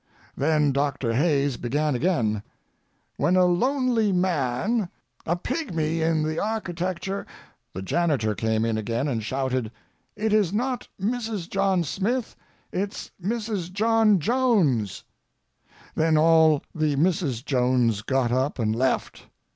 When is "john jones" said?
13.71-15.03